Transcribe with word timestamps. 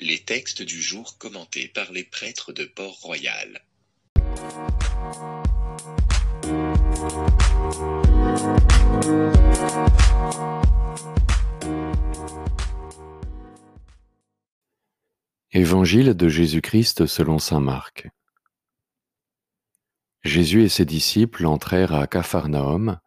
Les 0.00 0.20
textes 0.20 0.62
du 0.62 0.80
jour 0.80 1.18
commentés 1.18 1.66
par 1.66 1.90
les 1.90 2.04
prêtres 2.04 2.52
de 2.52 2.64
Port-Royal. 2.64 3.64
Évangile 15.50 16.14
de 16.14 16.28
Jésus-Christ 16.28 17.06
selon 17.06 17.40
saint 17.40 17.58
Marc. 17.58 18.08
Jésus 20.22 20.62
et 20.62 20.68
ses 20.68 20.84
disciples 20.84 21.44
entrèrent 21.44 21.94
à 21.94 22.06
Capharnaüm. 22.06 23.00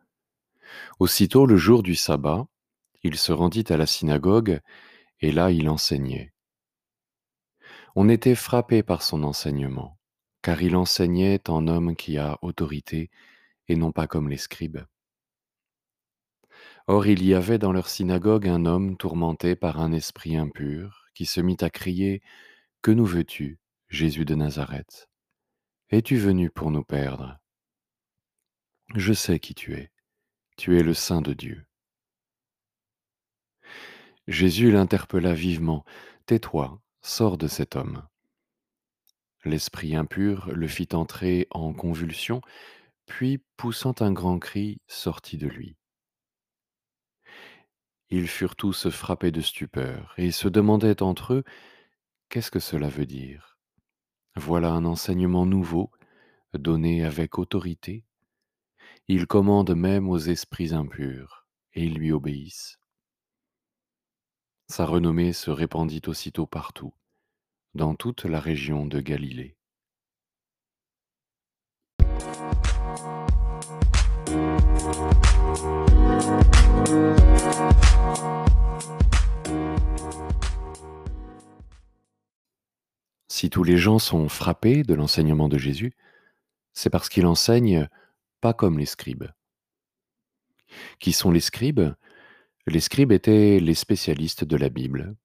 Aussitôt 0.99 1.45
le 1.45 1.55
jour 1.55 1.83
du 1.83 1.95
sabbat, 1.95 2.47
il 3.01 3.17
se 3.17 3.31
rendit 3.31 3.65
à 3.69 3.77
la 3.77 3.85
synagogue, 3.85 4.59
et 5.21 5.31
là 5.31 5.51
il 5.51 5.69
enseignait. 5.69 6.30
On 7.95 8.07
était 8.07 8.35
frappé 8.35 8.83
par 8.83 9.03
son 9.03 9.23
enseignement, 9.23 9.97
car 10.41 10.61
il 10.61 10.75
enseignait 10.75 11.49
en 11.49 11.67
homme 11.67 11.95
qui 11.95 12.17
a 12.17 12.37
autorité, 12.41 13.09
et 13.67 13.75
non 13.75 13.91
pas 13.91 14.07
comme 14.07 14.29
les 14.29 14.37
scribes. 14.37 14.85
Or 16.87 17.05
il 17.05 17.23
y 17.23 17.33
avait 17.33 17.57
dans 17.57 17.71
leur 17.71 17.89
synagogue 17.89 18.47
un 18.47 18.65
homme 18.65 18.97
tourmenté 18.97 19.55
par 19.55 19.79
un 19.79 19.91
esprit 19.91 20.37
impur, 20.37 21.05
qui 21.13 21.25
se 21.25 21.41
mit 21.41 21.57
à 21.61 21.69
crier 21.69 22.21
Que 22.81 22.91
nous 22.91 23.05
veux-tu, 23.05 23.59
Jésus 23.89 24.25
de 24.25 24.35
Nazareth? 24.35 25.09
Es-tu 25.89 26.17
venu 26.17 26.49
pour 26.49 26.71
nous 26.71 26.83
perdre? 26.83 27.39
Je 28.95 29.13
sais 29.13 29.39
qui 29.39 29.53
tu 29.53 29.73
es. 29.73 29.91
Tu 30.57 30.77
es 30.77 30.83
le 30.83 30.93
Saint 30.93 31.21
de 31.21 31.33
Dieu. 31.33 31.65
Jésus 34.27 34.71
l'interpella 34.71 35.33
vivement. 35.33 35.85
Tais-toi, 36.25 36.80
sors 37.01 37.37
de 37.37 37.47
cet 37.47 37.75
homme. 37.75 38.03
L'esprit 39.43 39.95
impur 39.95 40.49
le 40.53 40.67
fit 40.67 40.89
entrer 40.93 41.47
en 41.49 41.73
convulsion, 41.73 42.41
puis, 43.05 43.43
poussant 43.57 43.95
un 43.99 44.11
grand 44.11 44.39
cri, 44.39 44.79
sortit 44.87 45.37
de 45.37 45.47
lui. 45.47 45.75
Ils 48.09 48.27
furent 48.27 48.55
tous 48.55 48.89
frappés 48.89 49.31
de 49.31 49.41
stupeur 49.41 50.13
et 50.17 50.31
se 50.31 50.47
demandaient 50.47 51.01
entre 51.01 51.33
eux 51.33 51.43
Qu'est-ce 52.31 52.49
que 52.49 52.61
cela 52.61 52.87
veut 52.87 53.05
dire? 53.05 53.57
Voilà 54.37 54.71
un 54.71 54.85
enseignement 54.85 55.45
nouveau, 55.45 55.91
donné 56.53 57.03
avec 57.03 57.37
autorité. 57.37 58.05
Il 59.09 59.27
commande 59.27 59.75
même 59.75 60.07
aux 60.07 60.17
esprits 60.17 60.73
impurs, 60.73 61.45
et 61.73 61.83
ils 61.83 61.95
lui 61.95 62.13
obéissent. 62.13 62.79
Sa 64.69 64.85
renommée 64.85 65.33
se 65.33 65.51
répandit 65.51 66.01
aussitôt 66.07 66.47
partout, 66.47 66.93
dans 67.73 67.95
toute 67.95 68.25
la 68.25 68.39
région 68.39 68.85
de 68.85 68.99
Galilée. 68.99 69.55
Si 83.27 83.49
tous 83.49 83.63
les 83.63 83.77
gens 83.77 83.97
sont 83.97 84.29
frappés 84.29 84.83
de 84.83 84.93
l'enseignement 84.93 85.49
de 85.49 85.57
Jésus, 85.57 85.93
c'est 86.73 86.89
parce 86.89 87.09
qu'il 87.09 87.25
enseigne 87.25 87.89
pas 88.39 88.53
comme 88.53 88.77
les 88.77 88.85
scribes. 88.85 89.25
Qui 90.99 91.11
sont 91.11 91.31
les 91.31 91.39
scribes? 91.39 91.95
Les 92.67 92.79
scribes 92.79 93.11
étaient 93.11 93.59
les 93.59 93.73
spécialistes 93.73 94.43
de 94.43 94.57
la 94.57 94.69
Bible, 94.69 95.15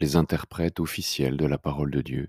les 0.00 0.16
interprètes 0.16 0.80
officiels 0.80 1.36
de 1.36 1.46
la 1.46 1.58
parole 1.58 1.90
de 1.90 2.02
Dieu. 2.02 2.28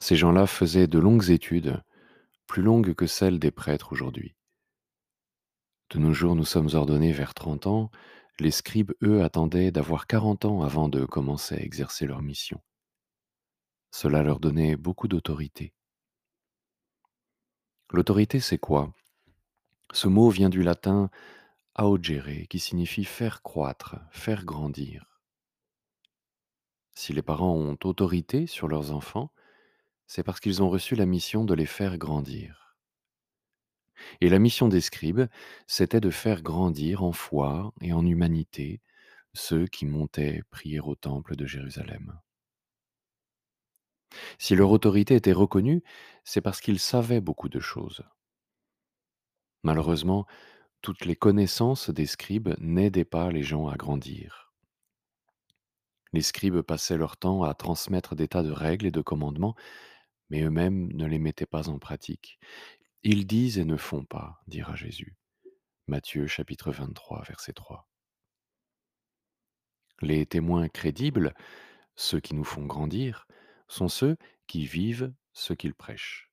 Ces 0.00 0.16
gens-là 0.16 0.46
faisaient 0.46 0.88
de 0.88 0.98
longues 0.98 1.30
études, 1.30 1.82
plus 2.46 2.62
longues 2.62 2.94
que 2.94 3.06
celles 3.06 3.38
des 3.38 3.50
prêtres 3.50 3.92
aujourd'hui. 3.92 4.34
De 5.90 5.98
nos 5.98 6.12
jours, 6.12 6.34
nous 6.34 6.44
sommes 6.44 6.70
ordonnés 6.74 7.12
vers 7.12 7.34
30 7.34 7.66
ans. 7.66 7.90
Les 8.40 8.50
scribes, 8.50 8.92
eux, 9.02 9.22
attendaient 9.22 9.70
d'avoir 9.70 10.06
40 10.06 10.44
ans 10.44 10.62
avant 10.62 10.88
de 10.88 11.04
commencer 11.04 11.54
à 11.54 11.60
exercer 11.60 12.06
leur 12.06 12.22
mission. 12.22 12.60
Cela 13.92 14.24
leur 14.24 14.40
donnait 14.40 14.76
beaucoup 14.76 15.06
d'autorité. 15.06 15.72
L'autorité, 17.92 18.40
c'est 18.40 18.58
quoi? 18.58 18.92
Ce 19.92 20.08
mot 20.08 20.30
vient 20.30 20.48
du 20.48 20.64
latin 20.64 21.10
augere, 21.78 22.48
qui 22.48 22.58
signifie 22.58 23.04
faire 23.04 23.42
croître, 23.42 23.96
faire 24.10 24.44
grandir. 24.44 25.13
Si 26.94 27.12
les 27.12 27.22
parents 27.22 27.54
ont 27.54 27.78
autorité 27.84 28.46
sur 28.46 28.68
leurs 28.68 28.92
enfants, 28.92 29.30
c'est 30.06 30.22
parce 30.22 30.40
qu'ils 30.40 30.62
ont 30.62 30.70
reçu 30.70 30.96
la 30.96 31.06
mission 31.06 31.44
de 31.44 31.54
les 31.54 31.66
faire 31.66 31.98
grandir. 31.98 32.76
Et 34.20 34.28
la 34.28 34.38
mission 34.38 34.68
des 34.68 34.80
scribes, 34.80 35.26
c'était 35.66 36.00
de 36.00 36.10
faire 36.10 36.42
grandir 36.42 37.02
en 37.04 37.12
foi 37.12 37.72
et 37.80 37.92
en 37.92 38.04
humanité 38.04 38.80
ceux 39.34 39.66
qui 39.66 39.86
montaient 39.86 40.42
prier 40.50 40.80
au 40.80 40.94
temple 40.94 41.36
de 41.36 41.46
Jérusalem. 41.46 42.20
Si 44.38 44.54
leur 44.54 44.70
autorité 44.70 45.16
était 45.16 45.32
reconnue, 45.32 45.82
c'est 46.24 46.40
parce 46.40 46.60
qu'ils 46.60 46.78
savaient 46.78 47.20
beaucoup 47.20 47.48
de 47.48 47.58
choses. 47.60 48.02
Malheureusement, 49.64 50.26
toutes 50.80 51.06
les 51.06 51.16
connaissances 51.16 51.90
des 51.90 52.06
scribes 52.06 52.54
n'aidaient 52.60 53.04
pas 53.04 53.30
les 53.32 53.42
gens 53.42 53.66
à 53.66 53.76
grandir. 53.76 54.43
Les 56.14 56.22
scribes 56.22 56.60
passaient 56.60 56.96
leur 56.96 57.16
temps 57.16 57.42
à 57.42 57.54
transmettre 57.54 58.14
des 58.14 58.28
tas 58.28 58.44
de 58.44 58.52
règles 58.52 58.86
et 58.86 58.92
de 58.92 59.00
commandements, 59.00 59.56
mais 60.30 60.42
eux-mêmes 60.42 60.92
ne 60.92 61.06
les 61.06 61.18
mettaient 61.18 61.44
pas 61.44 61.68
en 61.68 61.80
pratique. 61.80 62.38
Ils 63.02 63.26
disent 63.26 63.58
et 63.58 63.64
ne 63.64 63.76
font 63.76 64.04
pas, 64.04 64.40
dira 64.46 64.76
Jésus. 64.76 65.16
Matthieu 65.88 66.28
chapitre 66.28 66.70
23, 66.70 67.24
verset 67.24 67.52
3. 67.52 67.88
Les 70.02 70.24
témoins 70.24 70.68
crédibles, 70.68 71.34
ceux 71.96 72.20
qui 72.20 72.36
nous 72.36 72.44
font 72.44 72.64
grandir, 72.64 73.26
sont 73.66 73.88
ceux 73.88 74.16
qui 74.46 74.66
vivent 74.66 75.12
ce 75.32 75.52
qu'ils 75.52 75.74
prêchent. 75.74 76.30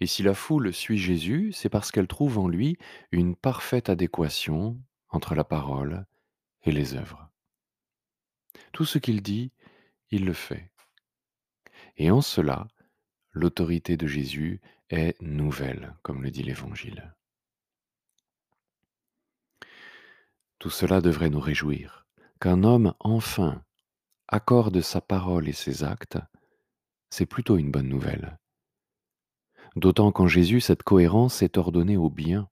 Et 0.00 0.06
si 0.06 0.22
la 0.22 0.32
foule 0.32 0.72
suit 0.72 0.96
Jésus, 0.96 1.52
c'est 1.52 1.68
parce 1.68 1.92
qu'elle 1.92 2.08
trouve 2.08 2.38
en 2.38 2.48
lui 2.48 2.78
une 3.10 3.36
parfaite 3.36 3.90
adéquation 3.90 4.80
entre 5.10 5.34
la 5.34 5.44
parole 5.44 6.06
et 6.62 6.72
les 6.72 6.94
œuvres. 6.94 7.31
Tout 8.72 8.84
ce 8.84 8.98
qu'il 8.98 9.22
dit, 9.22 9.52
il 10.10 10.24
le 10.24 10.32
fait. 10.32 10.70
Et 11.96 12.10
en 12.10 12.20
cela, 12.20 12.66
l'autorité 13.32 13.96
de 13.96 14.06
Jésus 14.06 14.60
est 14.88 15.20
nouvelle, 15.20 15.94
comme 16.02 16.22
le 16.22 16.30
dit 16.30 16.42
l'Évangile. 16.42 17.14
Tout 20.58 20.70
cela 20.70 21.00
devrait 21.00 21.30
nous 21.30 21.40
réjouir, 21.40 22.06
qu'un 22.40 22.62
homme 22.62 22.94
enfin 23.00 23.62
accorde 24.28 24.80
sa 24.80 25.00
parole 25.00 25.48
et 25.48 25.52
ses 25.52 25.84
actes, 25.84 26.18
c'est 27.10 27.26
plutôt 27.26 27.58
une 27.58 27.70
bonne 27.70 27.88
nouvelle. 27.88 28.38
D'autant 29.76 30.12
qu'en 30.12 30.26
Jésus, 30.26 30.60
cette 30.60 30.82
cohérence 30.82 31.42
est 31.42 31.58
ordonnée 31.58 31.96
au 31.96 32.08
bien. 32.08 32.48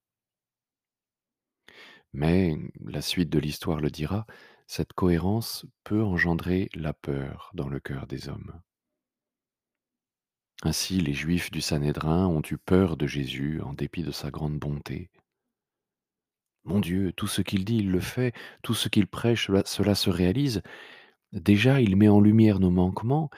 Mais, 2.12 2.56
la 2.84 3.00
suite 3.00 3.30
de 3.30 3.38
l'histoire 3.38 3.80
le 3.80 3.90
dira, 3.90 4.26
cette 4.70 4.92
cohérence 4.92 5.66
peut 5.82 6.00
engendrer 6.00 6.68
la 6.74 6.92
peur 6.92 7.50
dans 7.54 7.68
le 7.68 7.80
cœur 7.80 8.06
des 8.06 8.28
hommes. 8.28 8.62
Ainsi, 10.62 11.00
les 11.00 11.12
Juifs 11.12 11.50
du 11.50 11.60
Sanhédrin 11.60 12.28
ont 12.28 12.42
eu 12.48 12.56
peur 12.56 12.96
de 12.96 13.08
Jésus 13.08 13.60
en 13.62 13.72
dépit 13.72 14.04
de 14.04 14.12
sa 14.12 14.30
grande 14.30 14.60
bonté. 14.60 15.10
Mon 16.62 16.78
Dieu, 16.78 17.12
tout 17.12 17.26
ce 17.26 17.42
qu'il 17.42 17.64
dit, 17.64 17.78
il 17.78 17.90
le 17.90 17.98
fait, 17.98 18.32
tout 18.62 18.74
ce 18.74 18.88
qu'il 18.88 19.08
prêche, 19.08 19.50
cela, 19.64 19.96
se 19.96 20.08
réalise, 20.08 20.62
Déjà 21.32 21.80
il 21.80 21.96
met 21.96 22.08
en 22.08 22.20
lumière 22.20 22.60
nos 22.60 22.70
manquements, 22.70 23.28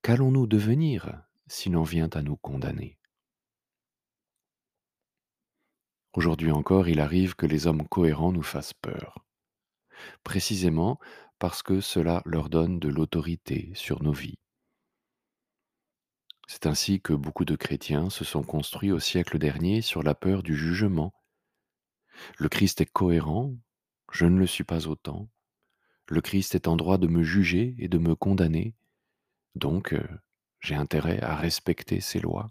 qu'allons-nous 0.00 0.46
devenir 0.46 1.22
s'il 1.46 1.76
en 1.76 1.82
vient 1.82 2.08
à 2.14 2.22
nous 2.22 2.36
condamner? 2.36 2.96
Aujourd'hui 6.14 6.52
encore, 6.52 6.88
il 6.88 7.00
arrive 7.00 7.36
que 7.36 7.44
les 7.44 7.66
hommes 7.66 7.86
cohérents 7.86 8.32
nous 8.32 8.42
fassent 8.42 8.72
peur, 8.72 9.26
précisément 10.24 10.98
parce 11.38 11.62
que 11.62 11.80
cela 11.80 12.22
leur 12.26 12.50
donne 12.50 12.78
de 12.78 12.88
l'autorité 12.88 13.70
sur 13.74 14.02
nos 14.02 14.12
vies. 14.12 14.38
C'est 16.46 16.66
ainsi 16.66 17.00
que 17.00 17.12
beaucoup 17.12 17.44
de 17.44 17.56
chrétiens 17.56 18.10
se 18.10 18.24
sont 18.24 18.42
construits 18.42 18.92
au 18.92 18.98
siècle 18.98 19.38
dernier 19.38 19.82
sur 19.82 20.02
la 20.02 20.14
peur 20.14 20.42
du 20.42 20.56
jugement. 20.56 21.14
Le 22.38 22.48
Christ 22.48 22.80
est 22.80 22.90
cohérent, 22.92 23.54
je 24.10 24.26
ne 24.26 24.38
le 24.38 24.46
suis 24.46 24.64
pas 24.64 24.88
autant. 24.88 25.28
Le 26.08 26.20
Christ 26.20 26.54
est 26.56 26.66
en 26.66 26.76
droit 26.76 26.98
de 26.98 27.06
me 27.06 27.22
juger 27.22 27.76
et 27.78 27.88
de 27.88 27.98
me 27.98 28.16
condamner, 28.16 28.74
donc 29.54 29.92
euh, 29.92 30.04
j'ai 30.58 30.74
intérêt 30.74 31.20
à 31.20 31.36
respecter 31.36 32.00
ses 32.00 32.18
lois. 32.18 32.50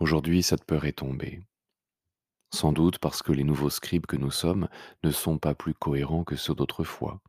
Aujourd'hui, 0.00 0.42
cette 0.42 0.64
peur 0.64 0.84
est 0.84 0.98
tombée. 0.98 1.42
Sans 2.54 2.72
doute 2.72 2.98
parce 2.98 3.22
que 3.22 3.32
les 3.32 3.44
nouveaux 3.44 3.70
scribes 3.70 4.06
que 4.06 4.16
nous 4.16 4.30
sommes 4.30 4.68
ne 5.02 5.10
sont 5.10 5.38
pas 5.38 5.54
plus 5.54 5.74
cohérents 5.74 6.24
que 6.24 6.36
ceux 6.36 6.54
d'autrefois. 6.54 7.20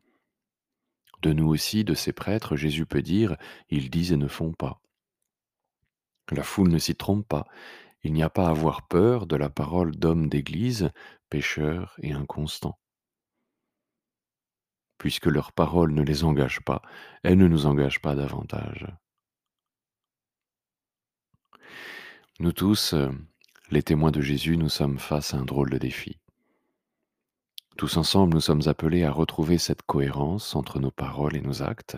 De 1.22 1.32
nous 1.32 1.48
aussi, 1.48 1.84
de 1.84 1.94
ces 1.94 2.12
prêtres, 2.12 2.56
Jésus 2.56 2.86
peut 2.86 3.02
dire, 3.02 3.36
ils 3.68 3.90
disent 3.90 4.12
et 4.12 4.16
ne 4.16 4.28
font 4.28 4.52
pas. 4.52 4.80
La 6.30 6.42
foule 6.42 6.68
ne 6.68 6.78
s'y 6.78 6.94
trompe 6.94 7.26
pas, 7.26 7.46
il 8.02 8.12
n'y 8.12 8.22
a 8.22 8.30
pas 8.30 8.46
à 8.46 8.50
avoir 8.50 8.86
peur 8.86 9.26
de 9.26 9.36
la 9.36 9.50
parole 9.50 9.96
d'hommes 9.96 10.28
d'Église, 10.28 10.90
pécheurs 11.28 11.96
et 12.02 12.12
inconstants. 12.12 12.78
Puisque 14.98 15.26
leur 15.26 15.52
parole 15.52 15.92
ne 15.92 16.02
les 16.02 16.24
engage 16.24 16.60
pas, 16.60 16.82
elle 17.22 17.38
ne 17.38 17.48
nous 17.48 17.66
engage 17.66 18.00
pas 18.00 18.14
davantage. 18.14 18.86
Nous 22.38 22.52
tous, 22.52 22.92
euh, 22.92 23.10
les 23.70 23.82
témoins 23.82 24.12
de 24.12 24.20
Jésus, 24.20 24.56
nous 24.56 24.68
sommes 24.68 24.98
face 24.98 25.34
à 25.34 25.38
un 25.38 25.44
drôle 25.44 25.70
de 25.70 25.78
défi. 25.78 26.18
Tous 27.76 27.96
ensemble, 27.96 28.34
nous 28.34 28.40
sommes 28.40 28.66
appelés 28.66 29.02
à 29.02 29.10
retrouver 29.10 29.58
cette 29.58 29.82
cohérence 29.82 30.54
entre 30.54 30.78
nos 30.78 30.92
paroles 30.92 31.36
et 31.36 31.40
nos 31.40 31.62
actes, 31.62 31.96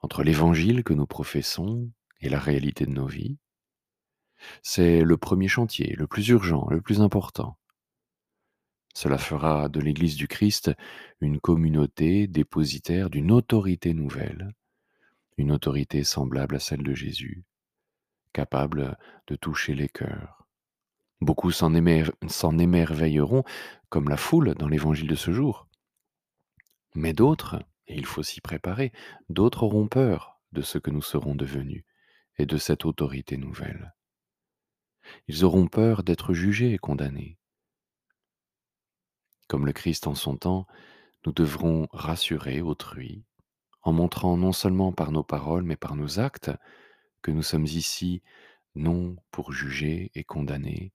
entre 0.00 0.22
l'évangile 0.22 0.84
que 0.84 0.92
nous 0.92 1.06
professons 1.06 1.90
et 2.20 2.28
la 2.28 2.38
réalité 2.38 2.84
de 2.86 2.92
nos 2.92 3.06
vies. 3.06 3.38
C'est 4.62 5.02
le 5.02 5.16
premier 5.16 5.48
chantier, 5.48 5.94
le 5.96 6.06
plus 6.06 6.28
urgent, 6.28 6.66
le 6.70 6.80
plus 6.80 7.00
important. 7.00 7.56
Cela 8.94 9.16
fera 9.16 9.68
de 9.70 9.80
l'Église 9.80 10.16
du 10.16 10.28
Christ 10.28 10.70
une 11.20 11.40
communauté 11.40 12.26
dépositaire 12.26 13.08
d'une 13.08 13.32
autorité 13.32 13.94
nouvelle, 13.94 14.52
une 15.38 15.52
autorité 15.52 16.04
semblable 16.04 16.56
à 16.56 16.60
celle 16.60 16.82
de 16.82 16.94
Jésus, 16.94 17.44
capable 18.34 18.98
de 19.28 19.36
toucher 19.36 19.74
les 19.74 19.88
cœurs. 19.88 20.41
Beaucoup 21.22 21.52
s'en 21.52 21.72
émerveilleront 21.72 23.44
comme 23.90 24.08
la 24.08 24.16
foule 24.16 24.56
dans 24.56 24.66
l'évangile 24.66 25.06
de 25.06 25.14
ce 25.14 25.30
jour. 25.30 25.68
Mais 26.96 27.12
d'autres, 27.12 27.62
et 27.86 27.94
il 27.94 28.06
faut 28.06 28.24
s'y 28.24 28.40
préparer, 28.40 28.90
d'autres 29.28 29.62
auront 29.62 29.86
peur 29.86 30.40
de 30.50 30.62
ce 30.62 30.78
que 30.78 30.90
nous 30.90 31.00
serons 31.00 31.36
devenus 31.36 31.84
et 32.38 32.44
de 32.44 32.58
cette 32.58 32.84
autorité 32.84 33.36
nouvelle. 33.36 33.94
Ils 35.28 35.44
auront 35.44 35.68
peur 35.68 36.02
d'être 36.02 36.34
jugés 36.34 36.72
et 36.72 36.78
condamnés. 36.78 37.38
Comme 39.46 39.64
le 39.64 39.72
Christ 39.72 40.08
en 40.08 40.16
son 40.16 40.36
temps, 40.36 40.66
nous 41.24 41.30
devrons 41.30 41.86
rassurer 41.92 42.62
autrui 42.62 43.22
en 43.82 43.92
montrant 43.92 44.36
non 44.36 44.52
seulement 44.52 44.92
par 44.92 45.12
nos 45.12 45.22
paroles, 45.22 45.62
mais 45.62 45.76
par 45.76 45.94
nos 45.94 46.18
actes, 46.18 46.50
que 47.22 47.30
nous 47.30 47.44
sommes 47.44 47.66
ici 47.66 48.22
non 48.74 49.14
pour 49.30 49.52
juger 49.52 50.10
et 50.16 50.24
condamner, 50.24 50.92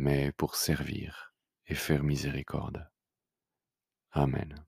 mais 0.00 0.32
pour 0.32 0.56
servir 0.56 1.34
et 1.66 1.74
faire 1.74 2.02
miséricorde. 2.02 2.90
Amen. 4.12 4.64